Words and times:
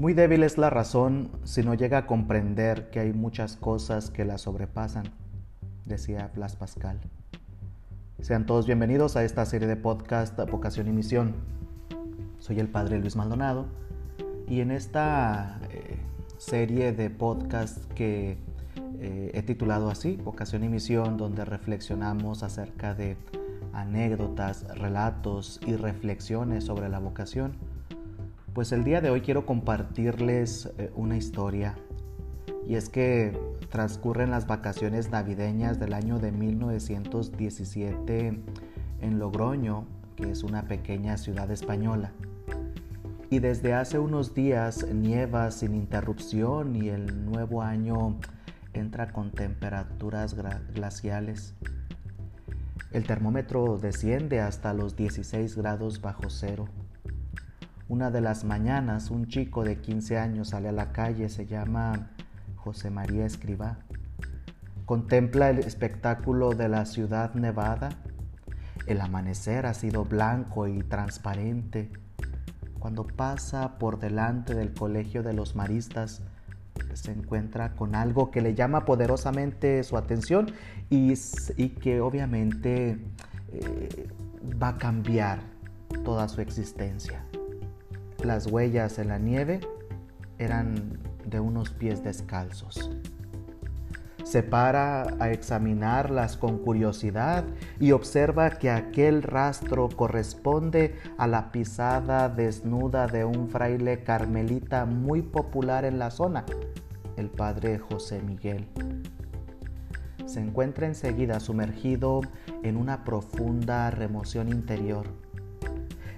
Muy 0.00 0.14
débil 0.14 0.44
es 0.44 0.56
la 0.56 0.70
razón 0.70 1.30
si 1.44 1.62
no 1.62 1.74
llega 1.74 1.98
a 1.98 2.06
comprender 2.06 2.88
que 2.88 3.00
hay 3.00 3.12
muchas 3.12 3.58
cosas 3.58 4.08
que 4.08 4.24
la 4.24 4.38
sobrepasan, 4.38 5.04
decía 5.84 6.30
Blas 6.34 6.56
Pascal. 6.56 6.98
Sean 8.18 8.46
todos 8.46 8.64
bienvenidos 8.64 9.16
a 9.16 9.24
esta 9.24 9.44
serie 9.44 9.68
de 9.68 9.76
podcast 9.76 10.40
Vocación 10.50 10.88
y 10.88 10.92
Misión. 10.92 11.34
Soy 12.38 12.60
el 12.60 12.68
Padre 12.68 12.98
Luis 12.98 13.14
Maldonado 13.14 13.66
y 14.48 14.60
en 14.60 14.70
esta 14.70 15.60
eh, 15.68 15.98
serie 16.38 16.94
de 16.94 17.10
podcast 17.10 17.84
que 17.92 18.38
eh, 19.00 19.32
he 19.34 19.42
titulado 19.42 19.90
así, 19.90 20.16
Vocación 20.16 20.64
y 20.64 20.70
Misión, 20.70 21.18
donde 21.18 21.44
reflexionamos 21.44 22.42
acerca 22.42 22.94
de 22.94 23.18
anécdotas, 23.74 24.66
relatos 24.78 25.60
y 25.66 25.76
reflexiones 25.76 26.64
sobre 26.64 26.88
la 26.88 27.00
vocación, 27.00 27.52
pues 28.54 28.72
el 28.72 28.84
día 28.84 29.00
de 29.00 29.10
hoy 29.10 29.20
quiero 29.20 29.46
compartirles 29.46 30.70
eh, 30.78 30.90
una 30.94 31.16
historia. 31.16 31.76
Y 32.66 32.74
es 32.74 32.88
que 32.88 33.38
transcurren 33.70 34.30
las 34.30 34.46
vacaciones 34.46 35.10
navideñas 35.10 35.78
del 35.78 35.92
año 35.92 36.18
de 36.18 36.32
1917 36.32 38.40
en 39.00 39.18
Logroño, 39.18 39.86
que 40.16 40.30
es 40.30 40.42
una 40.42 40.62
pequeña 40.62 41.16
ciudad 41.16 41.50
española. 41.50 42.12
Y 43.30 43.38
desde 43.38 43.74
hace 43.74 43.98
unos 43.98 44.34
días 44.34 44.86
nieva 44.92 45.50
sin 45.52 45.74
interrupción 45.74 46.74
y 46.74 46.88
el 46.88 47.24
nuevo 47.24 47.62
año 47.62 48.18
entra 48.72 49.12
con 49.12 49.30
temperaturas 49.30 50.34
glaciales. 50.74 51.54
El 52.90 53.06
termómetro 53.06 53.78
desciende 53.78 54.40
hasta 54.40 54.74
los 54.74 54.96
16 54.96 55.56
grados 55.56 56.00
bajo 56.00 56.28
cero. 56.28 56.66
Una 57.90 58.12
de 58.12 58.20
las 58.20 58.44
mañanas 58.44 59.10
un 59.10 59.26
chico 59.26 59.64
de 59.64 59.80
15 59.80 60.16
años 60.16 60.50
sale 60.50 60.68
a 60.68 60.72
la 60.72 60.92
calle, 60.92 61.28
se 61.28 61.44
llama 61.44 62.12
José 62.54 62.88
María 62.88 63.26
Escribá. 63.26 63.78
Contempla 64.86 65.50
el 65.50 65.58
espectáculo 65.58 66.52
de 66.52 66.68
la 66.68 66.86
ciudad 66.86 67.34
nevada. 67.34 67.88
El 68.86 69.00
amanecer 69.00 69.66
ha 69.66 69.74
sido 69.74 70.04
blanco 70.04 70.68
y 70.68 70.84
transparente. 70.84 71.90
Cuando 72.78 73.08
pasa 73.08 73.76
por 73.80 73.98
delante 73.98 74.54
del 74.54 74.72
colegio 74.72 75.24
de 75.24 75.32
los 75.32 75.56
maristas, 75.56 76.22
se 76.92 77.10
encuentra 77.10 77.74
con 77.74 77.96
algo 77.96 78.30
que 78.30 78.40
le 78.40 78.54
llama 78.54 78.84
poderosamente 78.84 79.82
su 79.82 79.96
atención 79.96 80.52
y, 80.90 81.12
que 81.80 82.00
obviamente 82.00 83.04
eh, 83.52 84.08
va 84.62 84.68
a 84.68 84.78
cambiar 84.78 85.40
toda 86.04 86.28
su 86.28 86.40
existencia. 86.40 87.24
Las 88.24 88.46
huellas 88.46 88.98
en 88.98 89.08
la 89.08 89.18
nieve 89.18 89.60
eran 90.38 90.98
de 91.24 91.40
unos 91.40 91.70
pies 91.70 92.04
descalzos. 92.04 92.90
Se 94.24 94.42
para 94.42 95.06
a 95.18 95.30
examinarlas 95.30 96.36
con 96.36 96.58
curiosidad 96.58 97.44
y 97.80 97.92
observa 97.92 98.50
que 98.50 98.70
aquel 98.70 99.22
rastro 99.22 99.88
corresponde 99.88 100.94
a 101.16 101.26
la 101.26 101.50
pisada 101.50 102.28
desnuda 102.28 103.06
de 103.06 103.24
un 103.24 103.48
fraile 103.48 104.02
carmelita 104.04 104.84
muy 104.84 105.22
popular 105.22 105.86
en 105.86 105.98
la 105.98 106.10
zona, 106.10 106.44
el 107.16 107.30
padre 107.30 107.78
José 107.78 108.20
Miguel. 108.22 108.68
Se 110.26 110.40
encuentra 110.40 110.86
enseguida 110.86 111.40
sumergido 111.40 112.20
en 112.62 112.76
una 112.76 113.02
profunda 113.02 113.90
remoción 113.90 114.48
interior 114.48 115.06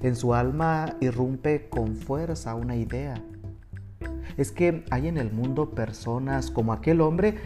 en 0.03 0.17
su 0.17 0.35
alma 0.35 0.97
irrumpe 1.01 1.69
con 1.69 1.97
fuerza 1.97 2.55
una 2.55 2.77
idea. 2.77 3.15
Es 4.37 4.51
que 4.51 4.85
hay 4.91 5.09
en 5.09 5.17
el 5.17 5.33
mundo 5.33 5.71
personas 5.71 6.51
como 6.51 6.73
aquel 6.73 7.01
hombre 7.01 7.37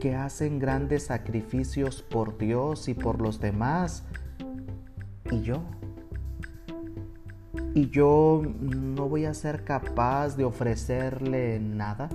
que 0.00 0.14
hacen 0.14 0.58
grandes 0.58 1.06
sacrificios 1.06 2.02
por 2.02 2.36
Dios 2.36 2.88
y 2.88 2.94
por 2.94 3.20
los 3.20 3.40
demás. 3.40 4.04
¿Y 5.30 5.40
yo? 5.42 5.62
¿Y 7.74 7.88
yo 7.88 8.42
no 8.60 9.08
voy 9.08 9.24
a 9.24 9.34
ser 9.34 9.64
capaz 9.64 10.36
de 10.36 10.44
ofrecerle 10.44 11.58
nada? 11.60 12.10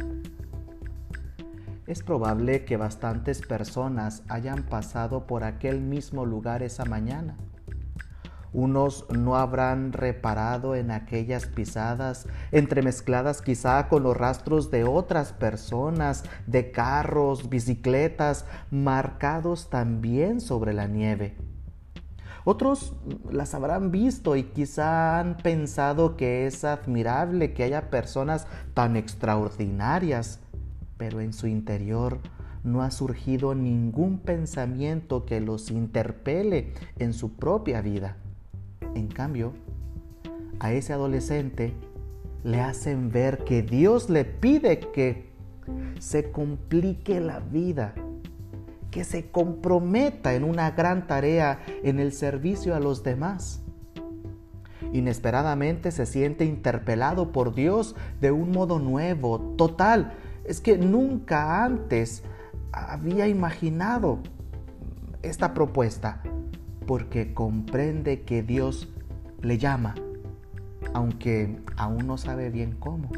Es 1.87 2.03
probable 2.03 2.65
que 2.65 2.77
bastantes 2.77 3.41
personas 3.41 4.21
hayan 4.27 4.63
pasado 4.63 5.25
por 5.25 5.43
aquel 5.43 5.81
mismo 5.81 6.25
lugar 6.25 6.61
esa 6.61 6.85
mañana 6.85 7.37
unos 8.53 9.05
no 9.09 9.35
habrán 9.35 9.93
reparado 9.93 10.75
en 10.75 10.91
aquellas 10.91 11.45
pisadas, 11.45 12.27
entremezcladas 12.51 13.41
quizá 13.41 13.87
con 13.89 14.03
los 14.03 14.15
rastros 14.15 14.71
de 14.71 14.83
otras 14.83 15.33
personas, 15.33 16.23
de 16.45 16.71
carros, 16.71 17.49
bicicletas, 17.49 18.45
marcados 18.71 19.69
también 19.69 20.41
sobre 20.41 20.73
la 20.73 20.87
nieve. 20.87 21.35
Otros 22.49 22.93
las 23.29 23.53
habrán 23.53 23.91
visto 23.91 24.37
y 24.37 24.43
quizá 24.43 25.19
han 25.19 25.35
pensado 25.35 26.15
que 26.15 26.47
es 26.47 26.63
admirable 26.63 27.53
que 27.53 27.63
haya 27.63 27.89
personas 27.89 28.47
tan 28.73 28.95
extraordinarias, 28.95 30.39
pero 30.95 31.19
en 31.19 31.33
su 31.33 31.47
interior 31.47 32.19
no 32.63 32.83
ha 32.83 32.91
surgido 32.91 33.53
ningún 33.53 34.19
pensamiento 34.19 35.25
que 35.25 35.41
los 35.41 35.71
interpele 35.71 36.73
en 36.99 37.13
su 37.13 37.33
propia 37.33 37.81
vida. 37.81 38.15
En 38.97 39.09
cambio, 39.09 39.53
a 40.59 40.73
ese 40.73 40.91
adolescente 40.91 41.75
le 42.43 42.61
hacen 42.61 43.11
ver 43.11 43.43
que 43.43 43.61
Dios 43.61 44.09
le 44.09 44.25
pide 44.25 44.79
que 44.79 45.29
se 45.99 46.31
complique 46.31 47.19
la 47.19 47.39
vida, 47.39 47.93
que 48.89 49.03
se 49.03 49.29
comprometa 49.29 50.33
en 50.33 50.43
una 50.43 50.71
gran 50.71 51.05
tarea 51.05 51.59
en 51.83 51.99
el 51.99 52.11
servicio 52.11 52.73
a 52.73 52.79
los 52.79 53.03
demás. 53.03 53.61
Inesperadamente 54.93 55.91
se 55.91 56.07
siente 56.07 56.43
interpelado 56.45 57.31
por 57.31 57.53
Dios 57.53 57.95
de 58.19 58.31
un 58.31 58.51
modo 58.51 58.79
nuevo, 58.79 59.39
total. 59.57 60.13
Es 60.43 60.59
que 60.59 60.75
nunca 60.75 61.63
antes 61.63 62.23
había 62.71 63.27
imaginado 63.27 64.17
esta 65.21 65.53
propuesta 65.53 66.23
porque 66.87 67.33
comprende 67.33 68.21
que 68.21 68.41
Dios 68.41 68.87
le 69.41 69.59
llama, 69.59 69.93
aunque 70.93 71.59
aún 71.75 72.07
no 72.07 72.17
sabe 72.17 72.49
bien 72.49 72.75
cómo. 72.79 73.11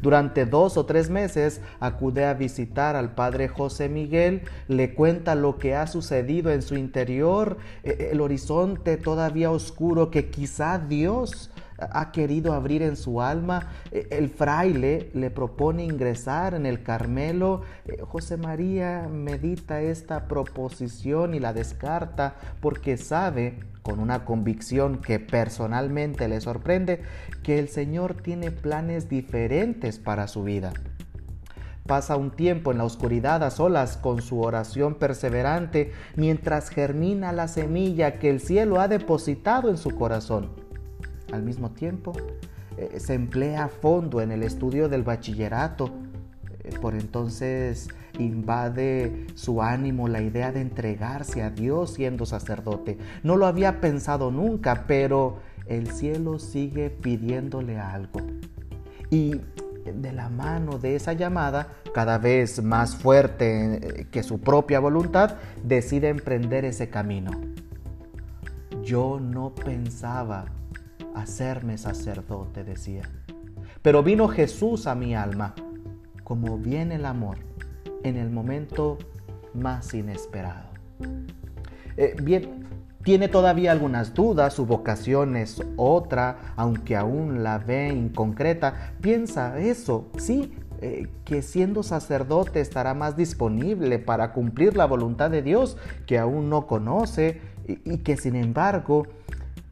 Durante 0.00 0.46
dos 0.46 0.76
o 0.76 0.86
tres 0.86 1.10
meses 1.10 1.60
acude 1.80 2.24
a 2.24 2.34
visitar 2.34 2.94
al 2.96 3.14
padre 3.14 3.48
José 3.48 3.88
Miguel, 3.88 4.42
le 4.68 4.94
cuenta 4.94 5.34
lo 5.34 5.58
que 5.58 5.74
ha 5.74 5.86
sucedido 5.86 6.52
en 6.52 6.62
su 6.62 6.76
interior, 6.76 7.58
e, 7.82 8.10
el 8.12 8.20
horizonte 8.20 8.96
todavía 8.96 9.50
oscuro 9.50 10.10
que 10.10 10.30
quizá 10.30 10.78
Dios 10.78 11.50
ha 11.78 12.12
querido 12.12 12.52
abrir 12.52 12.82
en 12.82 12.96
su 12.96 13.22
alma. 13.22 13.68
Eh, 13.90 14.08
el 14.10 14.28
fraile 14.28 15.10
le 15.14 15.30
propone 15.30 15.84
ingresar 15.84 16.54
en 16.54 16.66
el 16.66 16.82
Carmelo. 16.82 17.62
Eh, 17.86 17.98
José 18.02 18.36
María 18.36 19.08
medita 19.10 19.80
esta 19.80 20.26
proposición 20.26 21.34
y 21.34 21.40
la 21.40 21.52
descarta 21.52 22.34
porque 22.60 22.96
sabe, 22.96 23.60
con 23.82 24.00
una 24.00 24.24
convicción 24.24 25.00
que 25.00 25.18
personalmente 25.18 26.28
le 26.28 26.40
sorprende, 26.40 27.02
que 27.42 27.58
el 27.58 27.68
Señor 27.68 28.14
tiene 28.14 28.50
planes 28.50 29.08
diferentes 29.08 29.98
para 29.98 30.28
su 30.28 30.44
vida 30.44 30.72
pasa 31.86 32.16
un 32.16 32.30
tiempo 32.30 32.70
en 32.70 32.76
la 32.76 32.84
oscuridad 32.84 33.42
a 33.42 33.50
solas 33.50 33.96
con 33.96 34.20
su 34.20 34.42
oración 34.42 34.94
perseverante 34.96 35.92
mientras 36.16 36.68
germina 36.68 37.32
la 37.32 37.48
semilla 37.48 38.18
que 38.18 38.28
el 38.28 38.40
cielo 38.40 38.78
ha 38.78 38.88
depositado 38.88 39.70
en 39.70 39.78
su 39.78 39.96
corazón. 39.96 40.67
Al 41.32 41.42
mismo 41.42 41.70
tiempo, 41.70 42.12
eh, 42.76 43.00
se 43.00 43.14
emplea 43.14 43.64
a 43.64 43.68
fondo 43.68 44.20
en 44.20 44.30
el 44.30 44.42
estudio 44.42 44.88
del 44.88 45.02
bachillerato. 45.02 45.90
Eh, 46.64 46.70
por 46.80 46.94
entonces 46.94 47.88
invade 48.18 49.26
su 49.34 49.62
ánimo 49.62 50.08
la 50.08 50.22
idea 50.22 50.52
de 50.52 50.60
entregarse 50.60 51.42
a 51.42 51.50
Dios 51.50 51.94
siendo 51.94 52.26
sacerdote. 52.26 52.98
No 53.22 53.36
lo 53.36 53.46
había 53.46 53.80
pensado 53.80 54.30
nunca, 54.30 54.84
pero 54.86 55.38
el 55.66 55.90
cielo 55.90 56.38
sigue 56.38 56.90
pidiéndole 56.90 57.78
algo. 57.78 58.20
Y 59.10 59.40
de 59.84 60.12
la 60.12 60.28
mano 60.28 60.78
de 60.78 60.96
esa 60.96 61.12
llamada, 61.12 61.68
cada 61.94 62.18
vez 62.18 62.62
más 62.62 62.96
fuerte 62.96 64.00
eh, 64.00 64.06
que 64.10 64.22
su 64.22 64.40
propia 64.40 64.80
voluntad, 64.80 65.36
decide 65.64 66.08
emprender 66.08 66.64
ese 66.64 66.88
camino. 66.88 67.30
Yo 68.82 69.18
no 69.20 69.54
pensaba 69.54 70.46
hacerme 71.22 71.78
sacerdote, 71.78 72.64
decía. 72.64 73.02
Pero 73.82 74.02
vino 74.02 74.28
Jesús 74.28 74.86
a 74.86 74.94
mi 74.94 75.14
alma, 75.14 75.54
como 76.24 76.58
viene 76.58 76.96
el 76.96 77.06
amor, 77.06 77.38
en 78.02 78.16
el 78.16 78.30
momento 78.30 78.98
más 79.54 79.94
inesperado. 79.94 80.68
Eh, 81.96 82.16
bien, 82.22 82.66
tiene 83.02 83.28
todavía 83.28 83.72
algunas 83.72 84.12
dudas, 84.14 84.54
su 84.54 84.66
vocación 84.66 85.36
es 85.36 85.62
otra, 85.76 86.52
aunque 86.56 86.96
aún 86.96 87.42
la 87.42 87.58
ve 87.58 87.88
inconcreta, 87.88 88.92
piensa 89.00 89.58
eso, 89.58 90.08
sí, 90.18 90.52
eh, 90.80 91.08
que 91.24 91.42
siendo 91.42 91.82
sacerdote 91.82 92.60
estará 92.60 92.94
más 92.94 93.16
disponible 93.16 93.98
para 93.98 94.32
cumplir 94.32 94.76
la 94.76 94.86
voluntad 94.86 95.30
de 95.30 95.42
Dios 95.42 95.76
que 96.06 96.18
aún 96.18 96.50
no 96.50 96.66
conoce 96.66 97.40
y 97.66 97.98
que 97.98 98.16
sin 98.16 98.36
embargo 98.36 99.06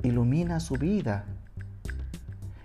ilumina 0.02 0.58
su 0.58 0.74
vida. 0.74 1.26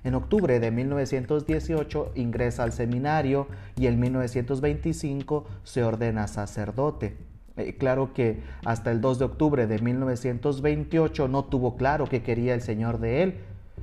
En 0.04 0.16
octubre 0.16 0.60
de 0.60 0.72
1918 0.72 2.14
ingresa 2.16 2.64
al 2.64 2.72
seminario 2.72 3.48
y 3.78 3.86
en 3.86 4.00
1925 4.00 5.46
se 5.64 5.84
ordena 5.84 6.28
sacerdote. 6.28 7.18
Eh, 7.58 7.76
claro 7.78 8.14
que 8.14 8.42
hasta 8.66 8.92
el 8.92 9.02
2 9.02 9.20
de 9.20 9.26
octubre 9.26 9.68
de 9.68 9.80
1928 9.80 11.28
no 11.28 11.44
tuvo 11.46 11.76
claro 11.76 12.06
qué 12.06 12.24
quería 12.24 12.56
el 12.56 12.62
Señor 12.62 13.00
de 13.00 13.24
él. 13.24 13.36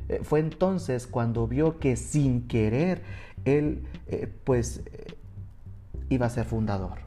Eh, 0.08 0.20
fue 0.22 0.40
entonces 0.40 1.06
cuando 1.06 1.46
vio 1.46 1.78
que 1.78 1.96
sin 1.96 2.48
querer 2.48 3.02
él 3.44 3.84
eh, 4.06 4.32
pues 4.44 4.82
iba 6.08 6.24
a 6.26 6.30
ser 6.30 6.46
fundador. 6.46 7.00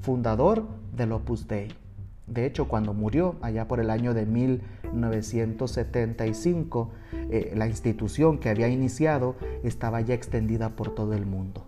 Fundador 0.00 0.68
del 0.94 1.12
Opus 1.12 1.48
Dei. 1.48 1.74
De 2.26 2.44
hecho, 2.46 2.68
cuando 2.68 2.94
murió, 2.94 3.36
allá 3.42 3.66
por 3.66 3.80
el 3.80 3.90
año 3.90 4.14
de 4.14 4.26
1975, 4.26 6.92
la 7.54 7.66
institución 7.66 8.38
que 8.38 8.50
había 8.50 8.68
iniciado 8.68 9.36
estaba 9.62 10.00
ya 10.00 10.14
extendida 10.14 10.70
por 10.70 10.94
todo 10.94 11.14
el 11.14 11.26
mundo. 11.26 11.64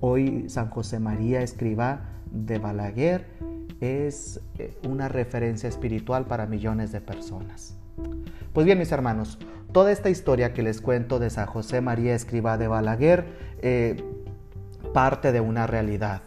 Hoy 0.00 0.48
San 0.48 0.70
José 0.70 1.00
María 1.00 1.42
Escribá 1.42 2.10
de 2.30 2.58
Balaguer 2.58 3.26
es 3.80 4.40
eh, 4.58 4.76
una 4.88 5.08
referencia 5.08 5.68
espiritual 5.68 6.26
para 6.26 6.46
millones 6.46 6.92
de 6.92 7.00
personas. 7.00 7.76
Pues 8.52 8.66
bien, 8.66 8.78
mis 8.78 8.92
hermanos, 8.92 9.38
toda 9.72 9.92
esta 9.92 10.10
historia 10.10 10.52
que 10.52 10.62
les 10.62 10.80
cuento 10.80 11.18
de 11.18 11.30
San 11.30 11.46
José 11.46 11.80
María 11.80 12.14
Escriba 12.14 12.56
de 12.58 12.68
Balaguer 12.68 13.24
eh, 13.62 14.02
parte 14.92 15.32
de 15.32 15.40
una 15.40 15.66
realidad 15.66 16.22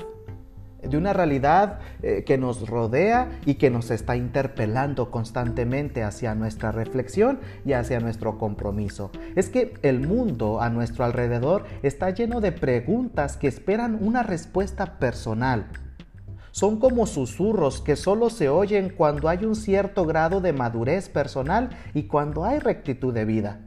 de 0.82 0.98
una 0.98 1.14
realidad 1.14 1.80
eh, 2.02 2.24
que 2.26 2.38
nos 2.38 2.68
rodea 2.68 3.40
y 3.46 3.56
que 3.56 3.70
nos 3.70 3.92
está 3.92 4.16
interpelando 4.16 5.12
constantemente 5.12 6.04
hacia 6.04 6.36
nuestra 6.36 6.72
reflexión 6.72 7.40
y 7.66 7.74
hacia 7.74 8.00
nuestro 8.00 8.38
compromiso. 8.38 9.12
Es 9.36 9.50
que 9.50 9.74
el 9.82 10.08
mundo 10.08 10.62
a 10.62 10.70
nuestro 10.70 11.06
alrededor 11.06 11.66
está 11.84 12.10
lleno 12.12 12.42
de 12.42 12.52
preguntas 12.52 13.38
que 13.38 13.48
esperan 13.48 13.98
una 14.02 14.24
respuesta 14.24 15.00
personal. 15.00 15.68
Son 16.52 16.80
como 16.80 17.06
susurros 17.06 17.82
que 17.82 17.96
solo 17.96 18.30
se 18.30 18.50
oyen 18.50 18.90
cuando 18.90 19.30
hay 19.30 19.46
un 19.46 19.56
cierto 19.56 20.06
grado 20.06 20.42
de 20.42 20.54
madurez 20.54 21.10
personal 21.10 21.70
y 21.94 22.04
cuando 22.04 22.44
hay 22.44 22.60
rectitud 22.60 23.14
de 23.14 23.26
vida. 23.26 23.62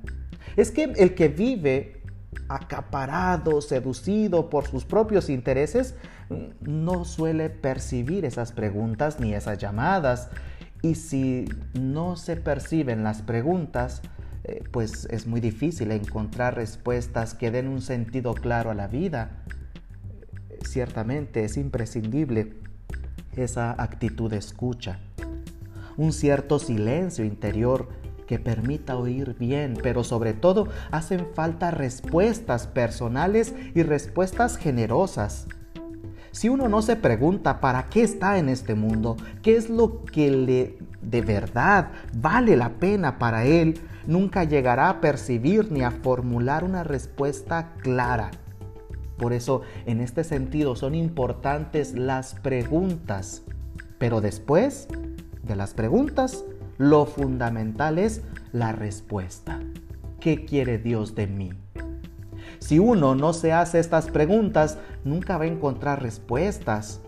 Es 0.56 0.70
que 0.70 0.84
el 0.84 1.14
que 1.14 1.28
vive 1.28 2.02
acaparado, 2.48 3.60
seducido 3.60 4.50
por 4.50 4.66
sus 4.66 4.84
propios 4.84 5.30
intereses, 5.30 5.94
no 6.60 7.04
suele 7.04 7.50
percibir 7.50 8.24
esas 8.24 8.52
preguntas 8.52 9.20
ni 9.20 9.34
esas 9.34 9.58
llamadas. 9.58 10.30
Y 10.82 10.96
si 10.96 11.46
no 11.78 12.16
se 12.16 12.36
perciben 12.36 13.04
las 13.04 13.22
preguntas, 13.22 14.02
eh, 14.44 14.64
pues 14.72 15.06
es 15.10 15.26
muy 15.26 15.40
difícil 15.40 15.92
encontrar 15.92 16.56
respuestas 16.56 17.34
que 17.34 17.50
den 17.50 17.68
un 17.68 17.80
sentido 17.80 18.34
claro 18.34 18.70
a 18.70 18.74
la 18.74 18.88
vida. 18.88 19.44
Ciertamente 20.64 21.44
es 21.44 21.56
imprescindible 21.56 22.54
esa 23.36 23.70
actitud 23.82 24.30
de 24.30 24.38
escucha, 24.38 24.98
un 25.96 26.12
cierto 26.12 26.58
silencio 26.58 27.24
interior 27.24 27.88
que 28.26 28.38
permita 28.38 28.96
oír 28.96 29.36
bien, 29.38 29.78
pero 29.82 30.04
sobre 30.04 30.32
todo 30.32 30.68
hacen 30.90 31.26
falta 31.34 31.70
respuestas 31.70 32.66
personales 32.66 33.54
y 33.74 33.82
respuestas 33.82 34.56
generosas. 34.56 35.46
Si 36.32 36.48
uno 36.48 36.68
no 36.68 36.82
se 36.82 36.96
pregunta 36.96 37.60
para 37.60 37.88
qué 37.88 38.02
está 38.02 38.38
en 38.38 38.48
este 38.48 38.74
mundo, 38.74 39.16
qué 39.42 39.56
es 39.56 39.68
lo 39.70 40.04
que 40.04 40.30
le 40.30 40.78
de 41.02 41.20
verdad 41.20 41.90
vale 42.14 42.56
la 42.56 42.70
pena 42.70 43.18
para 43.18 43.44
él, 43.44 43.78
nunca 44.06 44.44
llegará 44.44 44.88
a 44.88 45.00
percibir 45.00 45.70
ni 45.70 45.82
a 45.82 45.90
formular 45.90 46.64
una 46.64 46.84
respuesta 46.84 47.74
clara. 47.80 48.30
Por 49.18 49.32
eso, 49.32 49.62
en 49.86 50.00
este 50.00 50.24
sentido, 50.24 50.74
son 50.74 50.94
importantes 50.94 51.92
las 51.92 52.34
preguntas. 52.34 53.42
Pero 53.98 54.20
después 54.20 54.88
de 55.42 55.54
las 55.54 55.74
preguntas, 55.74 56.44
lo 56.78 57.06
fundamental 57.06 57.98
es 57.98 58.22
la 58.52 58.72
respuesta. 58.72 59.60
¿Qué 60.18 60.44
quiere 60.44 60.78
Dios 60.78 61.14
de 61.14 61.26
mí? 61.26 61.52
Si 62.62 62.78
uno 62.78 63.16
no 63.16 63.32
se 63.32 63.52
hace 63.52 63.80
estas 63.80 64.06
preguntas, 64.06 64.78
nunca 65.02 65.36
va 65.36 65.42
a 65.42 65.48
encontrar 65.48 66.00
respuestas. 66.00 67.00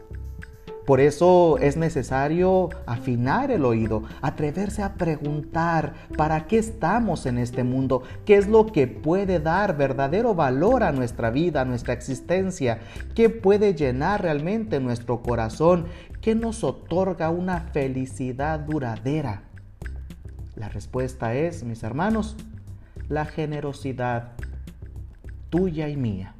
Por 0.84 0.98
eso 0.98 1.58
es 1.58 1.76
necesario 1.76 2.70
afinar 2.86 3.52
el 3.52 3.64
oído, 3.64 4.02
atreverse 4.20 4.82
a 4.82 4.94
preguntar 4.94 5.94
para 6.16 6.48
qué 6.48 6.58
estamos 6.58 7.24
en 7.24 7.38
este 7.38 7.62
mundo, 7.62 8.02
qué 8.24 8.34
es 8.36 8.48
lo 8.48 8.66
que 8.66 8.88
puede 8.88 9.38
dar 9.38 9.76
verdadero 9.76 10.34
valor 10.34 10.82
a 10.82 10.90
nuestra 10.90 11.30
vida, 11.30 11.60
a 11.60 11.64
nuestra 11.64 11.94
existencia, 11.94 12.80
qué 13.14 13.30
puede 13.30 13.74
llenar 13.74 14.22
realmente 14.22 14.80
nuestro 14.80 15.22
corazón, 15.22 15.86
qué 16.20 16.34
nos 16.34 16.64
otorga 16.64 17.30
una 17.30 17.60
felicidad 17.60 18.58
duradera. 18.58 19.44
La 20.56 20.68
respuesta 20.68 21.32
es, 21.34 21.62
mis 21.62 21.84
hermanos, 21.84 22.36
la 23.08 23.24
generosidad 23.24 24.32
tuya 25.54 25.88
y 25.88 25.96
mía. 25.96 26.34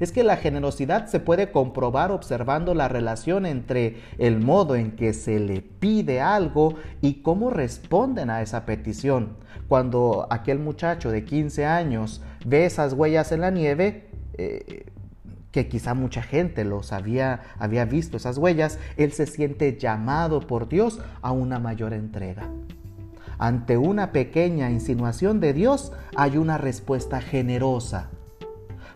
Es 0.00 0.10
que 0.10 0.24
la 0.24 0.36
generosidad 0.36 1.06
se 1.06 1.20
puede 1.20 1.52
comprobar 1.52 2.10
observando 2.10 2.74
la 2.74 2.88
relación 2.88 3.46
entre 3.46 3.98
el 4.18 4.40
modo 4.40 4.74
en 4.74 4.96
que 4.96 5.12
se 5.12 5.38
le 5.38 5.62
pide 5.62 6.20
algo 6.20 6.74
y 7.00 7.22
cómo 7.22 7.50
responden 7.50 8.30
a 8.30 8.42
esa 8.42 8.66
petición. 8.66 9.36
Cuando 9.68 10.26
aquel 10.28 10.58
muchacho 10.58 11.12
de 11.12 11.24
15 11.24 11.66
años 11.66 12.20
ve 12.44 12.66
esas 12.66 12.94
huellas 12.94 13.30
en 13.30 13.42
la 13.42 13.52
nieve, 13.52 14.08
eh, 14.34 14.86
que 15.52 15.68
quizá 15.68 15.94
mucha 15.94 16.20
gente 16.20 16.64
los 16.64 16.92
había, 16.92 17.42
había 17.60 17.84
visto 17.84 18.16
esas 18.16 18.38
huellas, 18.38 18.80
él 18.96 19.12
se 19.12 19.26
siente 19.26 19.78
llamado 19.78 20.40
por 20.40 20.68
Dios 20.68 20.98
a 21.20 21.30
una 21.30 21.60
mayor 21.60 21.92
entrega. 21.92 22.48
Ante 23.38 23.78
una 23.78 24.10
pequeña 24.10 24.68
insinuación 24.68 25.38
de 25.38 25.52
Dios 25.52 25.92
hay 26.16 26.38
una 26.38 26.58
respuesta 26.58 27.20
generosa 27.20 28.10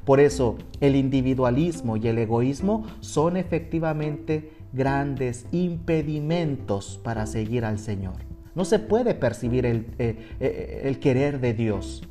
por 0.07 0.21
eso 0.21 0.57
el 0.81 0.95
individualismo 0.95 1.97
y 1.97 2.07
el 2.07 2.19
egoísmo 2.19 2.87
son 3.01 3.37
efectivamente 3.37 4.53
grandes 4.73 5.47
impedimentos 5.51 7.01
para 7.03 7.27
seguir 7.27 7.65
al 7.65 7.81
Señor. 7.81 8.15
No 8.55 8.65
se 8.65 8.79
puede 8.79 9.15
percibir 9.15 9.67
el, 9.67 9.89
eh, 9.99 10.17
eh, 10.39 10.83
el 10.85 11.01
querer 11.01 11.41
de 11.41 11.55
Dios 11.55 12.05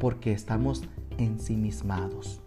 porque 0.00 0.32
estamos 0.32 0.82
ensimismados. 1.16 2.40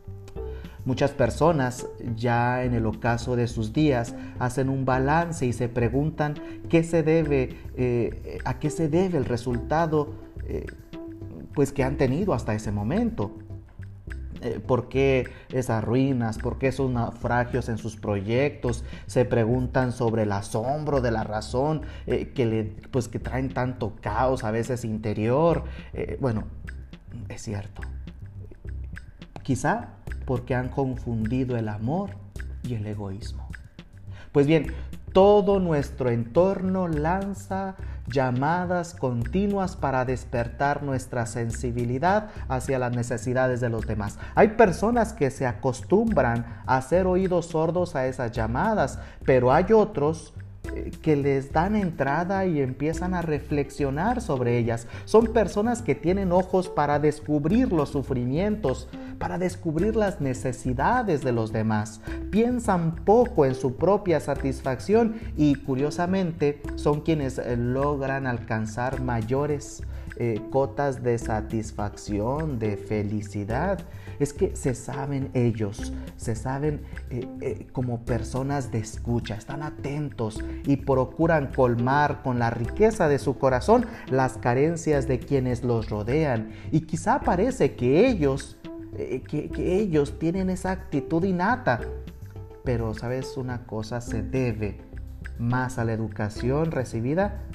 Muchas 0.84 1.12
personas 1.12 1.88
ya 2.18 2.66
en 2.66 2.74
el 2.74 2.88
ocaso 2.88 3.38
de 3.38 3.48
sus 3.48 3.72
días 3.72 4.14
hacen 4.40 4.68
un 4.68 4.84
balance 4.84 5.46
y 5.46 5.54
se 5.54 5.70
preguntan 5.70 6.34
qué 6.70 6.84
se 6.84 7.02
debe, 7.02 7.56
eh, 7.78 8.40
a 8.44 8.60
qué 8.60 8.72
se 8.72 8.90
debe 8.90 9.18
el 9.18 9.26
resultado 9.26 10.10
pues 11.54 11.72
que 11.72 11.84
han 11.84 11.96
tenido 11.96 12.34
hasta 12.34 12.54
ese 12.54 12.72
momento. 12.72 13.38
Eh, 14.42 14.60
por 14.60 14.90
qué 14.90 15.30
esas 15.52 15.84
ruinas, 15.84 16.40
por 16.40 16.58
qué 16.58 16.68
esos 16.68 16.90
naufragios 16.90 17.70
en 17.70 17.78
sus 17.78 17.96
proyectos, 17.96 18.84
se 19.06 19.24
preguntan 19.24 19.92
sobre 19.92 20.24
el 20.24 20.32
asombro 20.32 21.00
de 21.00 21.12
la 21.12 21.24
razón 21.24 21.84
eh, 22.08 22.32
que, 22.34 22.48
le, 22.48 22.64
pues, 22.64 23.08
que 23.08 23.20
traen 23.20 23.50
tanto 23.50 23.96
caos 24.02 24.44
a 24.44 24.50
veces 24.50 24.84
interior. 24.84 25.66
Eh, 25.94 26.18
bueno, 26.20 26.46
es 27.30 27.44
cierto. 27.44 27.84
Quizá 29.44 29.90
porque 30.26 30.56
han 30.56 30.70
confundido 30.70 31.56
el 31.56 31.70
amor 31.70 32.12
y 32.64 32.74
el 32.74 32.88
egoísmo. 32.88 33.48
Pues 34.32 34.48
bien, 34.48 34.74
todo 35.14 35.60
nuestro 35.60 36.10
entorno 36.10 36.88
lanza 36.88 37.76
llamadas 38.08 38.94
continuas 38.94 39.76
para 39.76 40.06
despertar 40.06 40.84
nuestra 40.84 41.26
sensibilidad 41.26 42.30
hacia 42.48 42.80
las 42.80 42.96
necesidades 42.96 43.62
de 43.62 43.70
los 43.70 43.86
demás. 43.86 44.18
Hay 44.36 44.50
personas 44.50 45.14
que 45.14 45.32
se 45.32 45.46
acostumbran 45.46 46.46
a 46.66 46.78
hacer 46.78 47.08
oídos 47.08 47.48
sordos 47.48 47.96
a 47.96 48.08
esas 48.08 48.32
llamadas, 48.32 49.00
pero 49.26 49.52
hay 49.52 49.72
otros 49.74 50.34
eh, 50.76 50.92
que 51.02 51.16
les 51.16 51.52
dan 51.52 51.76
entrada 51.76 52.46
y 52.46 52.62
empiezan 52.62 53.14
a 53.14 53.22
reflexionar 53.22 54.22
sobre 54.22 54.58
ellas. 54.58 54.88
Son 55.06 55.28
personas 55.34 55.82
que 55.82 55.96
tienen 55.96 56.32
ojos 56.32 56.70
para 56.70 57.00
descubrir 57.00 57.72
los 57.72 57.90
sufrimientos, 57.90 58.88
para 59.22 59.38
descubrir 59.38 59.96
las 59.96 60.20
necesidades 60.20 61.22
de 61.22 61.32
los 61.32 61.54
demás. 61.54 62.02
Piensan 62.32 62.96
poco 63.06 63.46
en 63.46 63.54
su 63.54 63.76
propia 63.76 64.20
satisfacción 64.20 65.22
y 65.38 65.54
curiosamente 65.56 66.60
son 66.76 67.02
quienes 67.02 67.38
eh, 67.38 67.56
logran 67.56 68.26
alcanzar 68.26 69.00
mayores 69.00 69.84
eh, 70.18 70.42
cotas 70.50 71.04
de 71.04 71.20
satisfacción, 71.20 72.58
de 72.58 72.78
felicidad. 72.78 73.80
Es 74.20 74.34
que 74.34 74.56
se 74.56 74.76
saben 74.76 75.30
ellos, 75.34 75.94
se 76.18 76.36
saben 76.36 76.82
eh, 77.10 77.68
como 77.72 78.02
personas 78.02 78.72
de 78.72 78.80
escucha, 78.80 79.36
están 79.36 79.64
atentos 79.64 80.44
y 80.66 80.78
procuran 80.78 81.52
colmar 81.56 82.22
con 82.24 82.40
la 82.40 82.50
riqueza 82.50 83.08
de 83.08 83.20
su 83.20 83.38
corazón 83.38 83.86
las 84.10 84.38
carencias 84.38 85.08
de 85.08 85.20
quienes 85.20 85.64
los 85.64 85.90
rodean. 85.90 86.50
Y 86.72 86.82
quizá 86.82 87.22
parece 87.22 87.76
que 87.76 88.08
ellos, 88.08 88.58
que, 88.96 89.50
que 89.50 89.80
ellos 89.80 90.20
tienen 90.20 90.50
esa 90.50 90.72
actitud 90.72 91.24
innata. 91.24 91.80
Pero 92.64 92.94
sabes 92.94 93.38
una 93.38 93.66
cosa, 93.66 94.02
se 94.02 94.22
debe 94.22 94.80
más 95.40 95.80
a 95.80 95.86
la 95.86 95.94
educación 95.94 96.72
recibida 96.72 97.48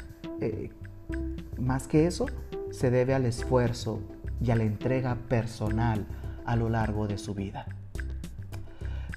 más 1.59 1.87
que 1.89 2.07
eso, 2.07 2.27
se 2.71 2.91
debe 2.91 3.15
al 3.15 3.27
esfuerzo 3.27 4.01
y 4.41 4.51
a 4.51 4.57
la 4.57 4.65
entrega 4.65 5.17
personal 5.29 6.07
a 6.45 6.57
lo 6.57 6.69
largo 6.69 7.07
de 7.07 7.19
su 7.19 7.35
vida. 7.35 7.67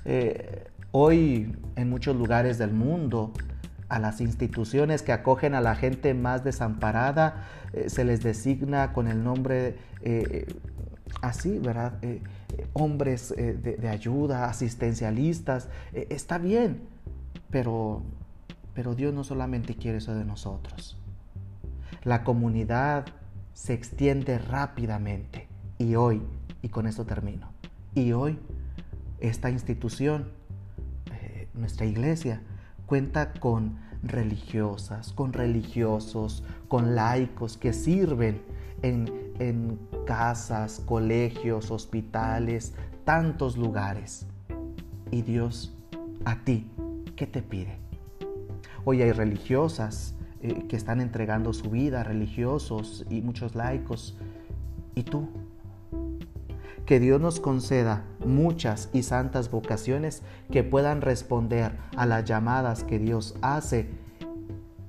Eh, 0.06 0.68
hoy 0.92 1.56
en 1.76 1.90
muchos 1.90 2.16
lugares 2.16 2.58
del 2.58 2.72
mundo 2.72 3.34
a 3.90 4.00
las 4.00 4.22
instituciones 4.22 5.02
que 5.02 5.12
acogen 5.12 5.56
a 5.56 5.62
la 5.62 5.76
gente 5.76 6.14
más 6.14 6.44
desamparada 6.44 7.48
eh, 7.74 7.90
se 7.90 8.06
les 8.06 8.22
designa 8.22 8.94
con 8.94 9.08
el 9.08 9.24
nombre 9.24 9.78
eh, 10.02 10.48
así, 11.22 11.60
¿verdad? 11.60 12.00
hombres 12.74 13.30
de, 13.30 13.54
de, 13.54 13.90
ayuda, 13.90 14.46
asistencialistas. 14.46 15.70
está 15.94 16.38
bien, 16.38 16.82
pero, 17.50 18.04
pero 18.74 18.96
Dios 18.96 19.14
no 19.14 19.24
solamente 19.24 19.76
quiere 19.76 20.00
eso 20.00 20.16
de 20.16 20.26
nosotros. 20.26 20.98
La 22.04 22.24
comunidad 22.24 23.06
se 23.54 23.74
extiende 23.74 24.38
rápidamente. 24.40 25.48
Y 25.78 25.96
hoy, 25.96 26.22
y 26.62 26.70
con 26.70 26.88
esto 26.88 27.06
termino, 27.06 27.52
y 27.96 28.12
hoy 28.12 28.40
esta 29.20 29.50
institución, 29.50 30.30
eh, 31.12 31.48
nuestra 31.54 31.86
iglesia, 31.86 32.42
cuenta 32.86 33.34
con 33.34 33.78
religiosas, 34.02 35.12
con 35.14 35.34
religiosos, 35.34 36.44
con 36.68 36.96
laicos 36.96 37.58
que 37.58 37.74
sirven 37.74 38.42
en, 38.82 39.29
en 39.40 39.80
casas, 40.06 40.82
colegios, 40.86 41.72
hospitales, 41.72 42.74
tantos 43.06 43.58
lugares. 43.58 44.28
Y 45.12 45.24
Dios, 45.24 45.76
a 46.26 46.44
ti, 46.44 46.70
¿qué 47.16 47.26
te 47.26 47.42
pide? 47.42 47.78
Hoy 48.86 49.02
hay 49.02 49.12
religiosas 49.12 50.16
eh, 50.42 50.66
que 50.68 50.76
están 50.76 51.02
entregando 51.02 51.54
su 51.54 51.70
vida, 51.70 52.04
religiosos 52.04 53.06
y 53.10 53.22
muchos 53.22 53.56
laicos. 53.56 54.18
¿Y 54.96 55.04
tú? 55.04 55.28
Que 56.86 57.00
Dios 57.00 57.22
nos 57.22 57.40
conceda 57.40 58.04
muchas 58.26 58.90
y 58.94 59.04
santas 59.04 59.52
vocaciones 59.52 60.24
que 60.52 60.64
puedan 60.64 61.02
responder 61.02 61.74
a 61.96 62.06
las 62.06 62.26
llamadas 62.26 62.84
que 62.84 63.00
Dios 63.00 63.36
hace 63.42 63.90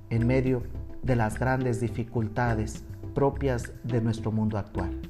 en 0.08 0.26
medio 0.26 0.62
de 1.02 1.16
las 1.16 1.38
grandes 1.38 1.80
dificultades 1.80 2.84
propias 3.14 3.72
de 3.84 4.00
nuestro 4.00 4.32
mundo 4.32 4.58
actual. 4.58 5.00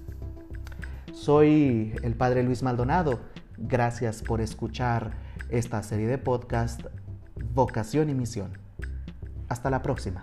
Soy 1.12 1.94
el 2.02 2.14
Padre 2.14 2.42
Luis 2.42 2.62
Maldonado. 2.62 3.20
Gracias 3.58 4.22
por 4.22 4.40
escuchar 4.40 5.12
esta 5.50 5.82
serie 5.82 6.06
de 6.06 6.18
podcast 6.18 6.82
Vocación 7.52 8.08
y 8.10 8.14
Misión. 8.14 8.58
Hasta 9.48 9.70
la 9.70 9.82
próxima. 9.82 10.20